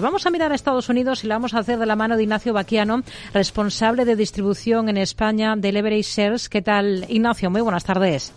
Vamos 0.00 0.26
a 0.26 0.30
mirar 0.30 0.52
a 0.52 0.54
Estados 0.54 0.88
Unidos 0.88 1.24
y 1.24 1.26
lo 1.26 1.34
vamos 1.34 1.54
a 1.54 1.58
hacer 1.58 1.76
de 1.76 1.84
la 1.84 1.96
mano 1.96 2.16
de 2.16 2.22
Ignacio 2.22 2.52
Baquiano, 2.52 3.02
responsable 3.34 4.04
de 4.04 4.14
distribución 4.14 4.88
en 4.88 4.96
España 4.96 5.56
de 5.56 5.72
Leverage 5.72 6.04
Shares. 6.04 6.48
¿Qué 6.48 6.62
tal, 6.62 7.04
Ignacio? 7.08 7.50
Muy 7.50 7.62
buenas 7.62 7.82
tardes. 7.82 8.32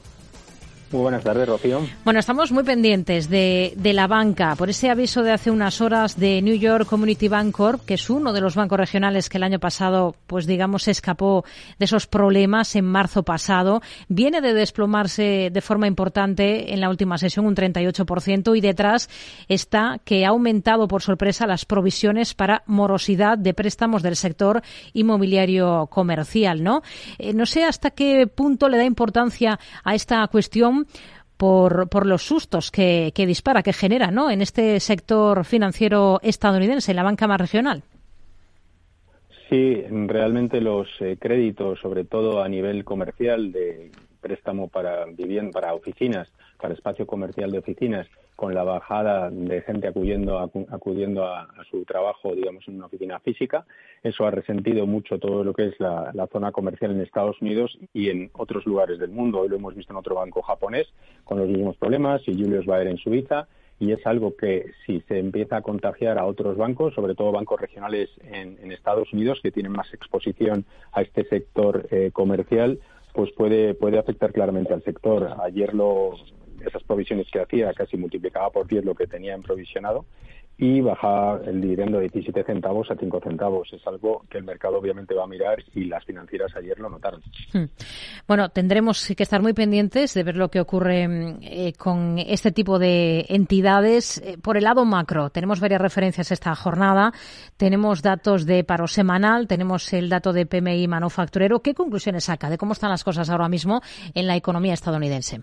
Muy 0.92 1.04
buenas 1.04 1.24
tardes, 1.24 1.48
Rocío. 1.48 1.80
Bueno, 2.04 2.20
estamos 2.20 2.52
muy 2.52 2.64
pendientes 2.64 3.30
de, 3.30 3.74
de, 3.78 3.94
la 3.94 4.08
banca 4.08 4.58
por 4.58 4.70
ese 4.70 4.90
aviso 4.90 5.24
de 5.24 5.32
hace 5.32 5.50
unas 5.50 5.80
horas 5.80 6.20
de 6.20 6.42
New 6.42 6.56
York 6.56 6.86
Community 6.86 7.30
Bank 7.30 7.52
Corp, 7.52 7.86
que 7.86 7.94
es 7.94 8.10
uno 8.10 8.34
de 8.34 8.42
los 8.42 8.56
bancos 8.56 8.78
regionales 8.78 9.30
que 9.30 9.38
el 9.38 9.44
año 9.44 9.60
pasado, 9.60 10.16
pues 10.28 10.46
digamos, 10.46 10.90
escapó 10.90 11.46
de 11.80 11.86
esos 11.86 12.08
problemas 12.08 12.76
en 12.76 12.84
marzo 12.84 13.24
pasado. 13.24 13.82
Viene 14.10 14.42
de 14.42 14.54
desplomarse 14.54 15.50
de 15.50 15.62
forma 15.62 15.88
importante 15.88 16.74
en 16.74 16.82
la 16.82 16.90
última 16.90 17.18
sesión 17.18 17.46
un 17.46 17.56
38% 17.56 18.58
y 18.58 18.60
detrás 18.60 19.10
está 19.48 20.00
que 20.04 20.26
ha 20.26 20.30
aumentado 20.30 20.90
por 20.90 21.04
sorpresa 21.04 21.48
las 21.48 21.64
provisiones 21.64 22.34
para 22.34 22.64
morosidad 22.66 23.38
de 23.38 23.54
préstamos 23.54 24.04
del 24.04 24.18
sector 24.18 24.62
inmobiliario 24.92 25.88
comercial, 25.88 26.64
¿no? 26.64 26.82
Eh, 27.18 27.34
no 27.34 27.46
sé 27.46 27.64
hasta 27.64 27.92
qué 27.92 28.28
punto 28.28 28.68
le 28.68 28.78
da 28.78 28.84
importancia 28.84 29.58
a 29.86 29.96
esta 29.96 30.28
cuestión 30.28 30.81
por, 31.38 31.90
por 31.90 32.06
los 32.06 32.22
sustos 32.22 32.70
que, 32.70 33.12
que, 33.16 33.26
dispara, 33.26 33.64
que 33.64 33.74
genera 33.74 34.12
¿no? 34.12 34.30
en 34.30 34.42
este 34.42 34.80
sector 34.80 35.44
financiero 35.44 36.20
estadounidense, 36.22 36.92
en 36.92 36.98
la 36.98 37.04
banca 37.04 37.28
más 37.28 37.42
regional. 37.42 37.84
Sí, 39.50 39.84
realmente 39.90 40.62
los 40.62 40.88
eh, 41.02 41.18
créditos, 41.20 41.80
sobre 41.82 42.06
todo 42.06 42.42
a 42.42 42.48
nivel 42.48 42.86
comercial 42.86 43.52
de 43.52 43.92
préstamo 44.22 44.70
para 44.70 45.06
vivienda, 45.06 45.52
para 45.52 45.74
oficinas, 45.74 46.32
para 46.60 46.74
espacio 46.74 47.06
comercial 47.06 47.52
de 47.52 47.58
oficinas, 47.58 48.08
con 48.42 48.56
la 48.56 48.64
bajada 48.64 49.30
de 49.30 49.62
gente 49.62 49.88
acudiendo, 49.88 50.40
acudiendo 50.40 51.26
a, 51.26 51.44
a, 51.44 51.64
su 51.70 51.86
trabajo, 51.86 52.34
digamos, 52.34 52.68
en 52.68 52.76
una 52.78 52.88
oficina 52.88 53.20
física. 53.20 53.66
Eso 54.02 54.26
ha 54.26 54.32
resentido 54.32 54.88
mucho 54.88 55.20
todo 55.20 55.44
lo 55.44 55.54
que 55.54 55.68
es 55.68 55.80
la, 55.80 56.12
zona 56.32 56.52
comercial 56.52 56.90
en 56.90 57.02
Estados 57.02 57.40
Unidos 57.40 57.78
y 57.94 58.10
en 58.10 58.32
otros 58.34 58.66
lugares 58.66 58.98
del 58.98 59.12
mundo. 59.12 59.42
Hoy 59.42 59.50
lo 59.50 59.58
hemos 59.58 59.76
visto 59.76 59.94
en 59.94 59.98
otro 59.98 60.16
banco 60.16 60.42
japonés 60.42 60.88
con 61.24 61.38
los 61.38 61.50
mismos 61.50 61.78
problemas 61.78 62.22
y 62.28 62.34
Julius 62.34 62.66
Baer 62.66 62.88
en 62.88 62.98
Suiza. 62.98 63.48
Y 63.80 63.92
es 63.92 64.06
algo 64.08 64.36
que 64.36 64.72
si 64.86 65.02
se 65.02 65.20
empieza 65.20 65.58
a 65.58 65.62
contagiar 65.62 66.18
a 66.20 66.26
otros 66.26 66.56
bancos, 66.58 66.94
sobre 66.94 67.16
todo 67.16 67.32
bancos 67.32 67.60
regionales 67.60 68.10
en, 68.24 68.58
en 68.62 68.72
Estados 68.72 69.12
Unidos 69.12 69.40
que 69.42 69.52
tienen 69.52 69.72
más 69.72 69.92
exposición 69.94 70.66
a 70.94 71.02
este 71.02 71.26
sector 71.26 71.88
eh, 71.90 72.12
comercial, 72.12 72.80
pues 73.14 73.32
puede, 73.32 73.74
puede 73.74 74.00
afectar 74.00 74.32
claramente 74.32 74.74
al 74.74 74.84
sector. 74.84 75.36
Ayer 75.44 75.74
lo, 75.74 76.14
esas 76.66 76.84
provisiones 76.84 77.28
que 77.32 77.40
hacía 77.40 77.74
casi 77.74 77.98
multiplicaba 77.98 78.50
por 78.50 78.68
10 78.68 78.86
lo 78.86 78.96
que 78.96 79.08
tenía 79.08 79.34
en 79.34 79.42
provisionado 79.42 80.06
y 80.62 80.80
bajaba 80.80 81.42
el 81.48 81.60
dividendo 81.60 81.98
de 81.98 82.04
17 82.04 82.44
centavos 82.44 82.92
a 82.92 82.96
5 82.96 83.20
centavos. 83.22 83.68
Es 83.74 83.86
algo 83.88 84.24
que 84.30 84.38
el 84.38 84.44
mercado 84.44 84.78
obviamente 84.78 85.16
va 85.16 85.24
a 85.24 85.28
mirar 85.28 85.58
y 85.74 85.86
las 85.86 86.06
financieras 86.06 86.56
ayer 86.56 86.78
lo 86.78 86.88
notaron. 86.88 87.20
Hmm. 87.52 87.64
Bueno, 88.28 88.50
tendremos 88.50 89.12
que 89.18 89.24
estar 89.24 89.42
muy 89.42 89.54
pendientes 89.54 90.14
de 90.14 90.22
ver 90.22 90.38
lo 90.38 90.50
que 90.50 90.60
ocurre 90.60 91.08
eh, 91.42 91.74
con 91.74 92.20
este 92.20 92.52
tipo 92.52 92.78
de 92.78 93.26
entidades. 93.30 94.20
Eh, 94.20 94.38
por 94.40 94.56
el 94.56 94.66
lado 94.66 94.86
macro, 94.86 95.32
tenemos 95.32 95.60
varias 95.60 95.82
referencias 95.82 96.32
esta 96.32 96.54
jornada. 96.54 97.12
Tenemos 97.58 98.04
datos 98.04 98.46
de 98.46 98.64
paro 98.64 98.86
semanal, 98.86 99.48
tenemos 99.48 99.92
el 99.94 100.10
dato 100.10 100.32
de 100.32 100.46
PMI 100.46 100.88
manufacturero. 100.88 101.62
¿Qué 101.62 101.74
conclusiones 101.74 102.26
saca 102.26 102.52
de 102.52 102.60
cómo 102.60 102.74
están 102.74 102.92
las 102.92 103.04
cosas 103.04 103.32
ahora 103.32 103.50
mismo 103.50 103.82
en 104.14 104.28
la 104.28 104.36
economía 104.36 104.76
estadounidense? 104.76 105.42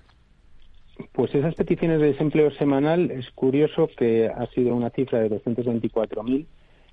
Pues 1.12 1.34
esas 1.34 1.54
peticiones 1.54 2.00
de 2.00 2.08
desempleo 2.08 2.50
semanal 2.52 3.10
es 3.10 3.30
curioso 3.30 3.88
que 3.96 4.28
ha 4.28 4.46
sido 4.48 4.74
una 4.74 4.90
cifra 4.90 5.20
de 5.20 5.30
224.000 5.30 6.46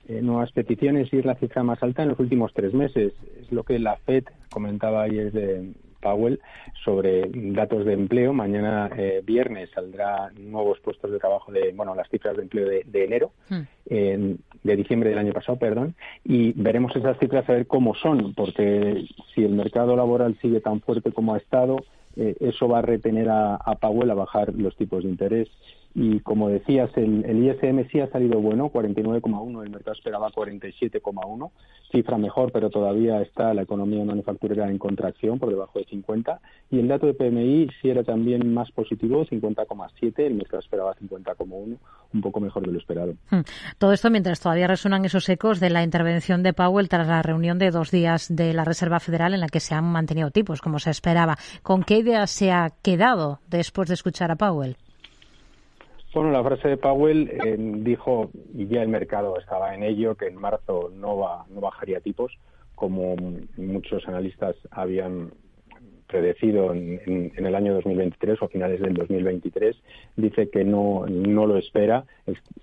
eh, 0.08 0.22
nuevas 0.22 0.52
peticiones 0.52 1.12
y 1.12 1.18
es 1.18 1.26
la 1.26 1.36
cifra 1.36 1.64
más 1.64 1.82
alta 1.82 2.04
en 2.04 2.10
los 2.10 2.20
últimos 2.20 2.54
tres 2.54 2.74
meses. 2.74 3.14
Es 3.42 3.52
lo 3.52 3.64
que 3.64 3.80
la 3.80 3.98
FED 3.98 4.26
comentaba 4.52 5.04
ayer 5.04 5.32
de 5.32 5.74
Powell 6.00 6.40
sobre 6.84 7.28
datos 7.34 7.86
de 7.86 7.94
empleo. 7.94 8.32
Mañana 8.32 8.92
eh, 8.96 9.24
viernes 9.26 9.72
saldrá 9.74 10.30
nuevos 10.38 10.80
puestos 10.82 11.12
de 11.12 11.18
trabajo 11.18 11.52
de, 11.52 11.74
bueno, 11.74 11.96
las 11.96 12.08
cifras 12.10 12.38
de 12.38 12.44
empleo 12.44 12.70
de, 12.70 12.84
de 12.86 13.04
enero, 13.04 13.32
hmm. 13.50 13.62
eh, 13.88 14.36
de 14.64 14.76
diciembre 14.76 15.10
del 15.10 15.18
año 15.18 15.34
pasado, 15.34 15.58
perdón, 15.58 15.96
y 16.24 16.54
veremos 16.54 16.96
esas 16.96 17.18
cifras 17.18 17.50
a 17.50 17.54
ver 17.54 17.66
cómo 17.66 17.96
son, 17.96 18.36
porque 18.36 19.08
si 19.34 19.44
el 19.44 19.54
mercado 19.54 19.96
laboral 19.96 20.38
sigue 20.42 20.62
tan 20.62 20.82
fuerte 20.82 21.12
como 21.12 21.34
ha 21.34 21.38
estado, 21.38 21.78
eh, 22.16 22.36
eso 22.40 22.68
va 22.68 22.80
a 22.80 22.82
retener 22.82 23.30
a, 23.30 23.56
a, 23.56 23.76
Powell 23.76 24.12
a 24.12 24.16
bajar 24.16 24.54
los 24.56 24.76
tipos 24.76 25.04
de 25.04 25.10
interés. 25.10 25.50
Y 25.98 26.20
como 26.20 26.50
decías, 26.50 26.90
el, 26.98 27.24
el 27.24 27.46
ISM 27.46 27.90
sí 27.90 28.02
ha 28.02 28.12
salido 28.12 28.42
bueno, 28.42 28.70
49,1, 28.70 29.64
el 29.64 29.70
mercado 29.70 29.94
esperaba 29.94 30.30
47,1, 30.30 31.52
cifra 31.90 32.18
mejor, 32.18 32.52
pero 32.52 32.70
todavía 32.70 33.22
está 33.22 33.54
la 33.54 33.62
economía 33.62 34.04
manufacturera 34.04 34.70
en 34.70 34.78
contracción 34.78 35.40
por 35.40 35.50
debajo 35.50 35.80
de 35.80 35.86
50. 35.86 36.42
Y 36.70 36.80
el 36.80 36.90
dato 36.90 37.08
de 37.08 37.14
PMI 37.14 37.70
sí 37.82 37.90
era 37.90 38.04
también 38.04 38.54
más 38.54 38.70
positivo, 38.72 39.26
50,7, 39.26 40.20
el 40.20 40.34
mercado 40.34 40.60
esperaba 40.60 40.94
50,1, 40.96 41.78
un 42.14 42.22
poco 42.22 42.42
mejor 42.42 42.66
de 42.66 42.74
lo 42.74 42.78
esperado. 42.78 43.14
Hmm. 43.30 43.42
Todo 43.78 43.94
esto 43.94 44.10
mientras 44.10 44.42
todavía 44.42 44.68
resuenan 44.68 45.06
esos 45.06 45.30
ecos 45.30 45.62
de 45.62 45.70
la 45.70 45.82
intervención 45.82 46.44
de 46.44 46.52
Powell 46.52 46.90
tras 46.90 47.08
la 47.08 47.22
reunión 47.22 47.58
de 47.58 47.72
dos 47.72 47.90
días 47.92 48.28
de 48.36 48.54
la 48.54 48.66
Reserva 48.66 49.00
Federal 49.00 49.34
en 49.34 49.40
la 49.40 49.48
que 49.48 49.62
se 49.62 49.74
han 49.74 49.86
mantenido 49.86 50.30
tipos, 50.30 50.60
como 50.60 50.80
se 50.80 50.90
esperaba. 50.90 51.38
¿Con 51.64 51.84
qué 51.84 52.00
idea 52.00 52.28
se 52.28 52.52
ha 52.52 52.72
quedado 52.82 53.40
después 53.48 53.88
de 53.88 53.94
escuchar 53.94 54.32
a 54.32 54.36
Powell? 54.36 54.76
Bueno, 56.16 56.32
la 56.32 56.46
frase 56.46 56.70
de 56.70 56.78
Powell 56.78 57.30
eh, 57.30 57.58
dijo, 57.60 58.32
y 58.54 58.68
ya 58.68 58.82
el 58.82 58.88
mercado 58.88 59.38
estaba 59.38 59.76
en 59.76 59.84
ello, 59.84 60.16
que 60.16 60.28
en 60.28 60.38
marzo 60.38 60.90
no, 60.96 61.18
va, 61.18 61.46
no 61.50 61.60
bajaría 61.60 62.00
tipos, 62.00 62.32
como 62.74 63.18
muchos 63.58 64.08
analistas 64.08 64.56
habían 64.72 65.32
predecido 66.08 66.74
en, 66.74 67.02
en, 67.06 67.34
en, 67.36 67.46
el 67.46 67.54
año 67.54 67.74
2023 67.74 68.42
o 68.42 68.48
finales 68.48 68.80
del 68.80 68.94
2023, 68.94 69.76
dice 70.16 70.50
que 70.50 70.64
no, 70.64 71.06
no 71.06 71.48
lo 71.48 71.58
espera, 71.58 72.06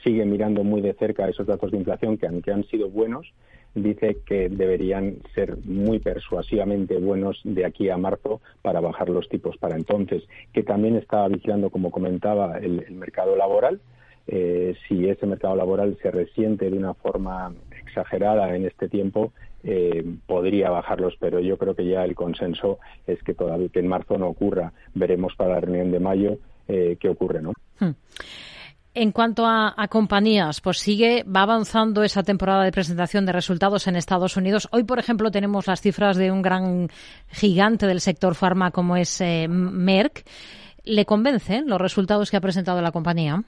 sigue 0.03 0.25
mirando 0.25 0.65
muy 0.65 0.81
de 0.81 0.95
cerca 0.95 1.29
esos 1.29 1.47
datos 1.47 1.73
de 1.73 1.77
inflación 1.77 2.17
que, 2.17 2.29
aunque 2.29 2.53
han 2.53 2.65
sido 2.69 2.89
buenos, 2.89 3.35
dice 3.75 4.19
que 4.27 4.49
deberían 4.49 5.17
ser 5.35 5.57
muy 5.65 5.99
persuasivamente 5.99 6.99
buenos 6.99 7.41
de 7.45 7.65
aquí 7.65 7.89
a 7.89 7.97
marzo 7.97 8.41
para 8.61 8.81
bajar 8.81 9.09
los 9.09 9.29
tipos 9.29 9.57
para 9.57 9.77
entonces, 9.77 10.23
que 10.53 10.63
también 10.63 10.97
está 10.97 11.27
vigilando, 11.29 11.71
como 11.71 11.91
comentaba, 11.91 12.59
el, 12.59 12.85
el 12.87 12.95
mercado 12.95 13.37
laboral. 13.37 13.81
Eh, 14.29 14.77
si 14.87 15.09
ese 15.09 15.27
mercado 15.27 15.57
laboral 15.57 15.99
se 16.01 16.11
resiente 16.11 16.71
de 16.71 16.77
una 16.77 16.95
forma 16.95 17.53
exagerada 17.85 18.55
en 18.55 18.67
este 18.67 18.89
tiempo, 18.89 19.33
eh, 19.65 20.05
podría 20.27 20.71
bajarlos, 20.71 21.15
pero 21.19 21.41
yo 21.41 21.57
creo 21.59 21.75
que 21.75 21.87
ya 21.87 22.05
el 22.05 22.15
consenso 22.15 22.79
es 23.07 23.23
que 23.23 23.35
todavía 23.35 23.69
que 23.69 23.81
en 23.81 23.89
marzo 23.89 24.19
no 24.19 24.29
ocurra. 24.29 24.73
Veremos 24.95 25.35
para 25.37 25.55
la 25.55 25.61
reunión 25.61 25.91
de 25.91 26.01
mayo 26.01 26.39
eh, 26.69 26.97
qué 27.01 27.09
ocurre, 27.09 27.43
¿no? 27.43 27.53
Hmm. 27.79 27.95
En 28.95 29.11
cuanto 29.11 29.47
a, 29.47 29.75
compañías, 29.89 30.61
pues 30.61 30.79
sigue, 30.79 31.25
va 31.25 31.43
avanzando 31.43 32.03
esa 32.03 32.23
temporada 32.23 32.63
de 32.63 32.73
presentación 32.73 33.25
de 33.25 33.33
resultados 33.33 33.87
en 33.87 33.97
Estados 33.97 34.37
Unidos. 34.37 34.69
Hoy, 34.71 34.85
por 34.85 34.99
ejemplo, 34.99 35.31
tenemos 35.31 35.67
las 35.67 35.81
cifras 35.81 36.19
de 36.19 36.31
un 36.31 36.43
gran 36.43 36.89
gigante 37.29 37.87
del 37.87 38.01
sector 38.01 38.35
farma 38.35 38.71
como 38.71 38.99
es 38.99 39.19
eh, 39.23 39.49
Merck. 39.49 40.25
¿Le 40.85 41.07
convencen 41.07 41.69
los 41.69 41.81
resultados 41.81 42.31
que 42.31 42.37
ha 42.37 42.43
presentado 42.43 42.83
la 42.83 42.93
compañía? 42.93 43.43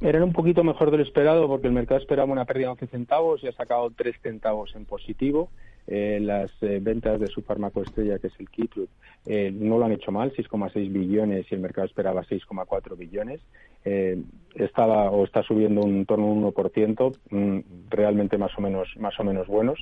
Eran 0.00 0.22
un 0.22 0.32
poquito 0.32 0.64
mejor 0.64 0.90
de 0.90 0.96
lo 0.96 1.02
esperado 1.02 1.46
porque 1.46 1.66
el 1.66 1.74
mercado 1.74 2.00
esperaba 2.00 2.32
una 2.32 2.46
pérdida 2.46 2.68
de 2.68 2.72
11 2.72 2.86
centavos 2.86 3.44
y 3.44 3.48
ha 3.48 3.52
sacado 3.52 3.90
3 3.94 4.16
centavos 4.22 4.74
en 4.74 4.86
positivo. 4.86 5.50
Eh, 5.86 6.20
las 6.20 6.50
eh, 6.62 6.78
ventas 6.80 7.18
de 7.20 7.26
su 7.26 7.42
fármaco 7.42 7.82
estrella, 7.82 8.18
que 8.18 8.28
es 8.28 8.34
el 8.38 8.48
Keytrude, 8.48 8.88
eh, 9.24 9.52
no 9.54 9.78
lo 9.78 9.84
han 9.84 9.92
hecho 9.92 10.10
mal, 10.10 10.32
6,6 10.32 10.92
billones 10.92 11.46
y 11.50 11.54
el 11.54 11.60
mercado 11.60 11.86
esperaba 11.86 12.24
6,4 12.24 12.96
billones. 12.96 13.40
Eh, 13.84 14.20
estaba 14.54 15.10
o 15.10 15.24
está 15.24 15.42
subiendo 15.42 15.80
un 15.80 16.06
torno 16.06 16.26
un 16.26 16.42
1%, 16.42 17.12
mm, 17.30 17.58
realmente 17.88 18.36
más 18.38 18.52
o 18.58 18.60
menos, 18.60 18.88
más 18.98 19.18
o 19.20 19.24
menos 19.24 19.46
buenos. 19.46 19.78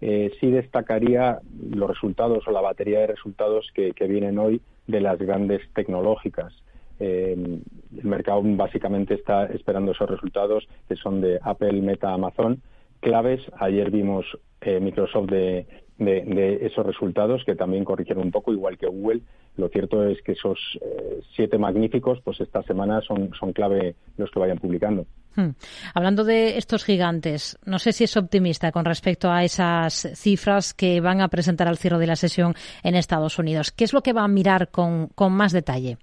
Eh, 0.00 0.32
sí 0.40 0.50
destacaría 0.50 1.40
los 1.70 1.88
resultados 1.88 2.46
o 2.46 2.50
la 2.50 2.60
batería 2.60 3.00
de 3.00 3.08
resultados 3.08 3.70
que, 3.74 3.92
que 3.92 4.06
vienen 4.06 4.38
hoy 4.38 4.60
de 4.86 5.00
las 5.00 5.18
grandes 5.18 5.60
tecnológicas. 5.74 6.52
El 7.00 7.62
mercado 8.02 8.42
básicamente 8.42 9.14
está 9.14 9.44
esperando 9.46 9.92
esos 9.92 10.10
resultados 10.10 10.66
que 10.88 10.96
son 10.96 11.20
de 11.20 11.38
Apple, 11.42 11.80
Meta, 11.80 12.12
Amazon, 12.12 12.60
claves. 13.00 13.40
Ayer 13.58 13.90
vimos 13.90 14.26
eh, 14.60 14.80
Microsoft 14.80 15.30
de, 15.30 15.66
de, 15.98 16.22
de, 16.22 16.66
esos 16.66 16.84
resultados 16.84 17.42
que 17.44 17.54
también 17.54 17.84
corrigieron 17.84 18.24
un 18.24 18.30
poco, 18.30 18.52
igual 18.52 18.78
que 18.78 18.86
Google. 18.86 19.22
Lo 19.56 19.68
cierto 19.68 20.04
es 20.04 20.22
que 20.22 20.32
esos 20.32 20.58
eh, 20.80 21.20
siete 21.34 21.58
magníficos, 21.58 22.20
pues 22.22 22.40
esta 22.40 22.62
semana 22.62 23.00
son, 23.00 23.30
son 23.38 23.52
clave 23.52 23.96
los 24.16 24.30
que 24.30 24.38
vayan 24.38 24.58
publicando. 24.58 25.06
Hmm. 25.34 25.50
Hablando 25.94 26.24
de 26.24 26.58
estos 26.58 26.84
gigantes, 26.84 27.58
no 27.64 27.78
sé 27.78 27.92
si 27.92 28.04
es 28.04 28.16
optimista 28.16 28.72
con 28.72 28.84
respecto 28.84 29.30
a 29.30 29.44
esas 29.44 30.12
cifras 30.14 30.74
que 30.74 31.00
van 31.00 31.20
a 31.20 31.28
presentar 31.28 31.68
al 31.68 31.76
cierre 31.76 31.98
de 31.98 32.06
la 32.06 32.16
sesión 32.16 32.54
en 32.82 32.94
Estados 32.94 33.38
Unidos. 33.38 33.72
¿Qué 33.72 33.84
es 33.84 33.92
lo 33.92 34.02
que 34.02 34.12
va 34.12 34.24
a 34.24 34.28
mirar 34.28 34.70
con, 34.70 35.08
con 35.08 35.32
más 35.32 35.52
detalle? 35.52 35.98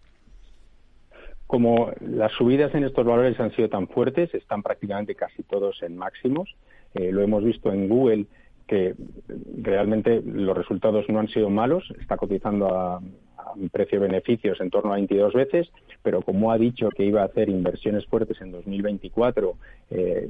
como 1.48 1.91
las 2.01 2.31
subidas 2.33 2.74
en 2.74 2.83
estos 2.83 3.06
valores 3.06 3.39
han 3.39 3.56
sido 3.56 3.69
tan 3.69 3.88
fuertes, 3.88 4.33
están 4.33 4.63
prácticamente 4.63 5.15
casi 5.15 5.44
todos 5.44 5.81
en 5.83 5.95
máximos. 5.95 6.50
Eh, 6.95 7.12
lo 7.12 7.21
hemos 7.21 7.44
visto 7.44 7.71
en 7.71 7.88
Google 7.88 8.25
que 8.68 8.95
realmente 9.62 10.21
los 10.25 10.57
resultados 10.57 11.06
no 11.09 11.19
han 11.19 11.27
sido 11.27 11.50
malos, 11.50 11.83
está 12.00 12.18
cotizando 12.18 12.68
a, 12.75 13.00
un 13.56 13.69
precio-beneficios 13.69 14.59
en 14.59 14.69
torno 14.69 14.92
a 14.92 14.95
22 14.95 15.33
veces, 15.33 15.71
pero 16.01 16.21
como 16.21 16.51
ha 16.51 16.57
dicho 16.57 16.89
que 16.89 17.06
iba 17.06 17.21
a 17.21 17.25
hacer 17.25 17.47
inversiones 17.47 18.06
fuertes 18.06 18.42
en 18.42 18.51
2024, 18.51 19.53
eh, 19.92 20.30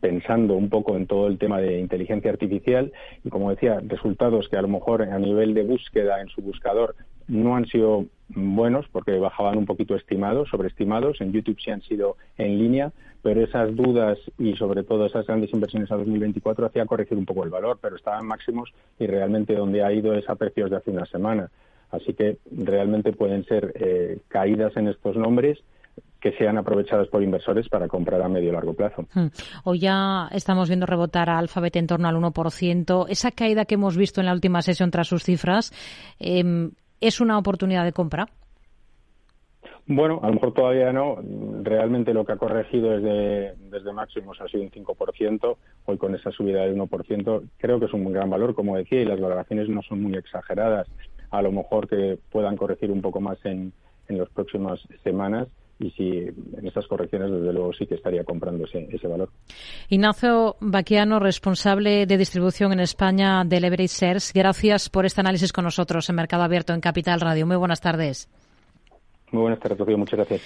pensando 0.00 0.54
un 0.54 0.70
poco 0.70 0.96
en 0.96 1.06
todo 1.06 1.26
el 1.26 1.38
tema 1.38 1.60
de 1.60 1.80
inteligencia 1.80 2.30
artificial, 2.30 2.92
y 3.24 3.28
como 3.28 3.50
decía, 3.50 3.80
resultados 3.86 4.48
que 4.48 4.56
a 4.56 4.62
lo 4.62 4.68
mejor 4.68 5.02
a 5.02 5.18
nivel 5.18 5.54
de 5.54 5.64
búsqueda 5.64 6.20
en 6.20 6.28
su 6.28 6.40
buscador 6.40 6.94
no 7.28 7.56
han 7.56 7.66
sido 7.66 8.06
buenos 8.28 8.86
porque 8.90 9.18
bajaban 9.18 9.58
un 9.58 9.66
poquito 9.66 9.94
estimados, 9.94 10.48
sobreestimados. 10.48 11.20
En 11.20 11.32
YouTube 11.32 11.58
sí 11.62 11.70
han 11.70 11.82
sido 11.82 12.16
en 12.36 12.58
línea, 12.58 12.92
pero 13.22 13.42
esas 13.42 13.74
dudas 13.74 14.18
y 14.38 14.54
sobre 14.56 14.82
todo 14.82 15.06
esas 15.06 15.26
grandes 15.26 15.52
inversiones 15.52 15.90
a 15.90 15.96
2024 15.96 16.66
hacía 16.66 16.86
corregir 16.86 17.18
un 17.18 17.26
poco 17.26 17.44
el 17.44 17.50
valor, 17.50 17.78
pero 17.80 17.96
estaban 17.96 18.26
máximos 18.26 18.72
y 18.98 19.06
realmente 19.06 19.54
donde 19.54 19.82
ha 19.82 19.92
ido 19.92 20.14
es 20.14 20.28
a 20.28 20.34
precios 20.34 20.70
de 20.70 20.76
hace 20.76 20.90
una 20.90 21.06
semana. 21.06 21.50
Así 21.90 22.14
que 22.14 22.38
realmente 22.50 23.12
pueden 23.12 23.44
ser 23.44 23.72
eh, 23.76 24.18
caídas 24.28 24.76
en 24.76 24.88
estos 24.88 25.16
nombres 25.16 25.58
que 26.20 26.32
sean 26.32 26.58
aprovechadas 26.58 27.08
por 27.08 27.22
inversores 27.22 27.68
para 27.68 27.86
comprar 27.86 28.20
a 28.22 28.28
medio 28.28 28.48
y 28.48 28.52
largo 28.52 28.74
plazo. 28.74 29.06
Hmm. 29.14 29.26
Hoy 29.64 29.78
ya 29.78 30.28
estamos 30.32 30.68
viendo 30.68 30.84
rebotar 30.84 31.30
a 31.30 31.38
Alphabet 31.38 31.76
en 31.76 31.86
torno 31.86 32.08
al 32.08 32.16
1%. 32.16 33.06
Esa 33.08 33.30
caída 33.30 33.64
que 33.64 33.76
hemos 33.76 33.96
visto 33.96 34.20
en 34.20 34.26
la 34.26 34.32
última 34.32 34.62
sesión 34.62 34.90
tras 34.90 35.06
sus 35.06 35.22
cifras, 35.22 35.72
eh, 36.18 36.70
¿es 37.00 37.20
una 37.20 37.38
oportunidad 37.38 37.84
de 37.84 37.92
compra? 37.92 38.28
Bueno, 39.88 40.18
a 40.22 40.28
lo 40.28 40.34
mejor 40.34 40.52
todavía 40.52 40.92
no. 40.92 41.18
Realmente 41.62 42.12
lo 42.12 42.24
que 42.24 42.32
ha 42.32 42.36
corregido 42.36 42.90
desde, 42.90 43.54
desde 43.70 43.92
máximos 43.92 44.40
ha 44.40 44.48
sido 44.48 44.64
un 44.64 44.70
5%. 44.70 45.56
Hoy 45.84 45.96
con 45.96 46.14
esa 46.14 46.32
subida 46.32 46.62
de 46.62 46.74
1% 46.74 47.48
creo 47.56 47.78
que 47.78 47.86
es 47.86 47.92
un 47.92 48.12
gran 48.12 48.28
valor, 48.28 48.54
como 48.54 48.76
decía, 48.76 49.00
y 49.00 49.04
las 49.04 49.20
valoraciones 49.20 49.68
no 49.68 49.82
son 49.82 50.02
muy 50.02 50.16
exageradas. 50.16 50.88
A 51.30 51.40
lo 51.40 51.52
mejor 51.52 51.88
que 51.88 52.18
puedan 52.32 52.56
corregir 52.56 52.90
un 52.90 53.00
poco 53.00 53.20
más 53.20 53.38
en, 53.44 53.72
en 54.08 54.18
las 54.18 54.28
próximas 54.30 54.80
semanas 55.04 55.46
y 55.78 55.90
si 55.90 56.18
en 56.18 56.66
estas 56.66 56.86
correcciones, 56.86 57.30
desde 57.30 57.52
luego, 57.52 57.72
sí 57.72 57.86
que 57.86 57.96
estaría 57.96 58.24
comprando 58.24 58.64
ese, 58.64 58.88
ese 58.90 59.06
valor. 59.06 59.30
Ignacio 59.88 60.56
Baquiano, 60.60 61.18
responsable 61.18 62.06
de 62.06 62.16
distribución 62.16 62.72
en 62.72 62.80
España 62.80 63.44
de 63.44 63.60
Leverage 63.60 63.88
Shares, 63.88 64.32
gracias 64.34 64.88
por 64.88 65.04
este 65.04 65.20
análisis 65.20 65.52
con 65.52 65.64
nosotros 65.64 66.08
en 66.08 66.16
Mercado 66.16 66.42
Abierto 66.44 66.72
en 66.72 66.80
Capital 66.80 67.20
Radio. 67.20 67.46
Muy 67.46 67.56
buenas 67.56 67.80
tardes. 67.80 68.28
Muy 69.32 69.42
buenas 69.42 69.60
tardes, 69.60 69.78
Muchas 69.98 70.16
gracias. 70.18 70.42